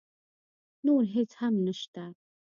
[0.85, 2.03] نور هېڅ هم نه شته.